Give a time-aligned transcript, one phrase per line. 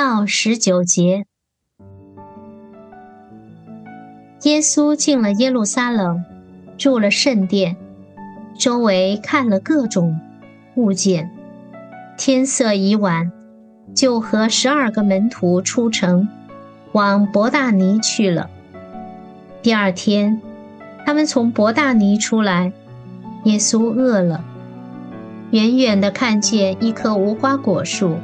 [0.00, 1.24] 到十九节。
[4.44, 6.24] 耶稣进了耶路撒冷，
[6.76, 7.76] 住了圣殿，
[8.56, 10.20] 周围看了各种
[10.76, 11.32] 物件。
[12.16, 13.32] 天色已晚，
[13.92, 16.28] 就和十二个门徒出城，
[16.92, 18.48] 往伯大尼去了。
[19.62, 20.40] 第二天，
[21.04, 22.72] 他们从伯大尼出来，
[23.42, 24.44] 耶稣饿了，
[25.50, 28.14] 远远的看见一棵无花果树，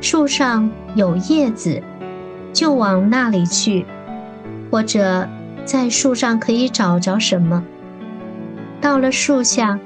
[0.00, 1.82] 树上有叶子，
[2.52, 3.86] 就往那里去，
[4.70, 5.28] 或者。
[5.64, 7.64] 在树上可以找着什么？
[8.80, 9.80] 到了树下，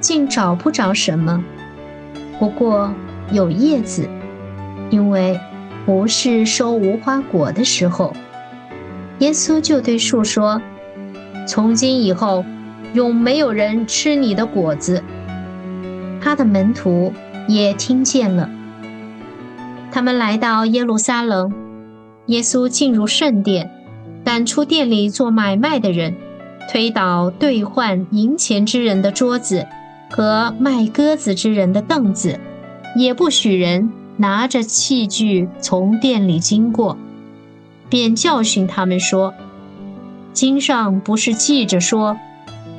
[0.00, 1.42] 竟找不着什么。
[2.38, 2.92] 不过
[3.30, 4.06] 有叶子，
[4.90, 5.40] 因为
[5.86, 8.14] 不是收无花果的时候。
[9.20, 10.60] 耶稣就对树说
[11.48, 12.44] ：“从今以后，
[12.92, 15.02] 永没有人吃你的果子。”
[16.20, 17.14] 他的门徒
[17.48, 18.50] 也听见了。
[19.92, 21.52] 他们来到耶路撒冷，
[22.26, 23.70] 耶稣进入圣殿。
[24.24, 26.14] 赶出店里做买卖的人，
[26.70, 29.66] 推倒兑换银钱之人的桌子
[30.10, 32.40] 和卖鸽子之人的凳子，
[32.96, 36.96] 也不许人拿着器具从店里经过，
[37.90, 39.34] 便教训他们说
[40.32, 42.16] ：“经上不是记着说，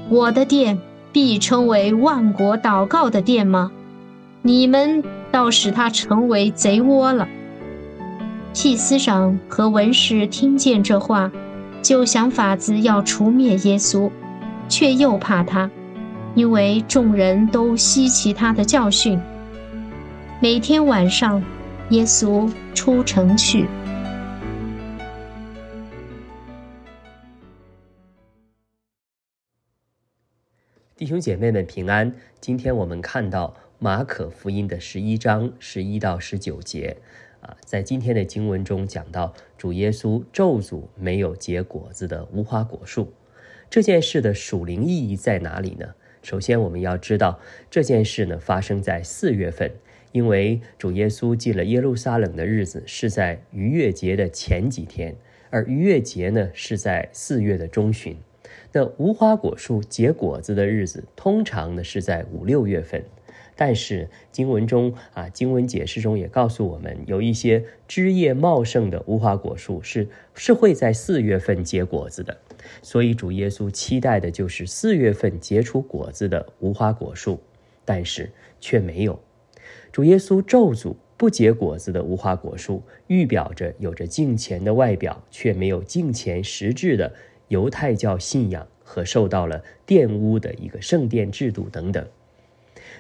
[0.10, 0.80] 我的店
[1.12, 3.72] 必称为万国祷告的店吗？
[4.42, 7.28] 你们倒使他成为贼窝了。”
[8.54, 11.32] 祭司长和文士听见这话，
[11.82, 14.12] 就想法子要除灭耶稣，
[14.70, 15.72] 却又怕他，
[16.36, 19.20] 因为众人都稀奇他的教训。
[20.40, 21.42] 每天晚上，
[21.90, 23.66] 耶稣出城去。
[30.96, 32.14] 弟兄姐妹们平安。
[32.40, 36.96] 今天我们看到马可福音的十一章十一到十九节。
[37.42, 43.12] 啊，在今天的经文中讲到主耶稣咒诅没有结果子的无花果树，
[43.70, 45.96] 这件事的属灵意义在哪里呢？
[46.22, 49.70] 首先，我们要知道这件事呢发生在四月份，
[50.14, 55.14] 因为主耶稣进了耶路撒冷的日子是在逾越节的前几天，
[55.50, 58.16] 而逾越节呢是在四月的中旬。
[58.72, 63.04] 那无花果树结果子的日子通常呢是在五六月份。
[63.56, 72.38] 但是经文中啊，经文解释中也告诉我们，有一些枝叶茂盛的无花果树是是会在四月份结果子的，
[72.82, 77.40] 所以主耶稣期待的就是四月份结出果子的无花果树，
[77.86, 79.20] 但是却没有。
[79.92, 87.14] 主耶稣咒诅不结果子的无花果树，预表着有着敬虔的外表却没有敬虔实质的
[87.50, 92.06] 犹太教信仰和受到了玷污的一个圣殿制度等等。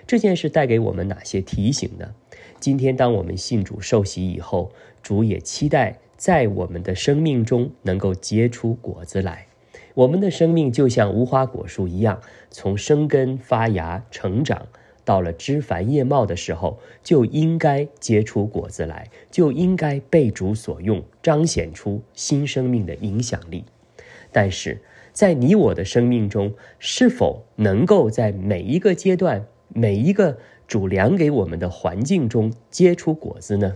[0.06, 2.14] 这件事带给我们哪些提醒呢？
[2.60, 4.72] 今天，当我们信主受洗以后，
[5.02, 9.48] 主也期待在我们的生命中能够结出果子来。
[9.94, 14.68] 我们的生命就像无花果树一样，从生根发芽、成长，
[15.06, 23.66] 到了枝繁叶茂的时候，就应该结出果子来，就应该被主所用，彰显出新生命的影响力。
[24.32, 24.82] 但是
[25.12, 29.46] 在你我的生命中，是否能够在每一个阶段？
[29.68, 30.38] 每一个
[30.68, 33.76] 主粮给我们的环境中结出果子呢？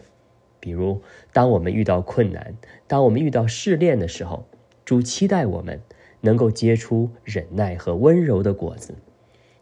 [0.59, 1.01] 比如，
[1.33, 2.55] 当我们遇到困难，
[2.87, 4.47] 当我们遇到试炼的时候，
[4.83, 5.81] 主期待我们
[6.21, 8.93] 能够结出忍耐和温柔的果子；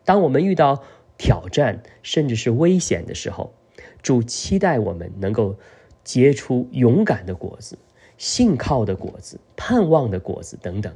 [0.03, 0.83] 当我们遇到
[1.17, 3.53] 挑战甚至是危险的时候，
[4.01, 5.57] 主期待我们能够
[6.03, 7.77] 结出勇敢的果子、
[8.17, 10.93] 信靠的果子、盼望的果子等等。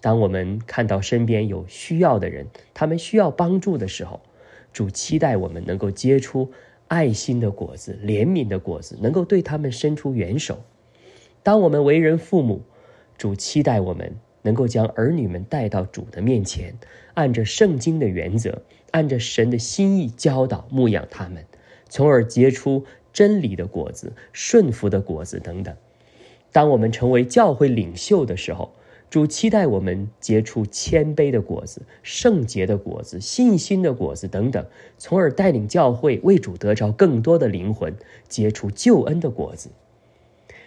[0.00, 4.20] 当我们看到身边有需要的人，他们需要帮助的时候，
[4.74, 6.50] 主期待我们能够结出
[6.88, 10.58] 爱心的果子、怜悯的果子，能够对他们伸出援手。
[11.42, 12.60] 当我们为人父母，
[13.16, 16.74] 主期待我们能够将儿女们带到主的面前，
[17.14, 21.44] 按着圣经的原则，按着神的心意教导牧养他们，
[21.88, 25.74] 从而结出真理的果子、顺服的果子等等。
[26.50, 28.74] 当我们成为教会领袖的时候，
[29.14, 34.66] 主期待我们结出谦卑的果子、圣洁的果子、信心的果子等等，
[34.98, 37.94] 从而带领教会为主得着更多的灵魂，
[38.26, 39.70] 结出救恩的果子。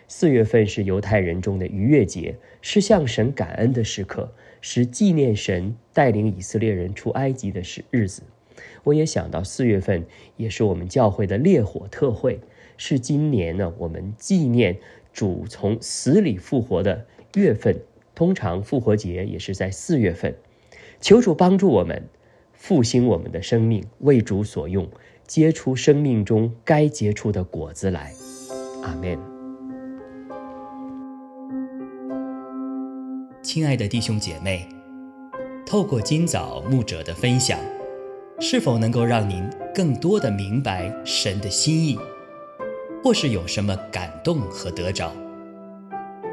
[0.08, 8.24] 四月份是犹太人中的逾越节，是向神感恩的时刻，是纪念神带领以色列人出埃及的时日子。
[8.86, 10.06] 我也想到四月份
[10.38, 12.40] 也是我们教会的烈火特会，
[12.78, 14.78] 是今年呢我们纪念
[15.12, 17.06] 主从死里复活的
[17.36, 17.78] 月份。
[18.18, 20.36] 通常复活节也是在四月份。
[21.00, 22.10] 求主帮助我们
[22.52, 24.90] 复兴我们的生命，为主所用，
[25.28, 28.12] 结出生命中该结出的果子来。
[28.82, 29.20] 阿门。
[33.44, 34.68] 亲爱的弟兄姐妹，
[35.64, 37.60] 透过今早牧者的分享，
[38.40, 42.00] 是否能够让您更多的明白神的心意，
[43.04, 45.14] 或是有什么感动和得着？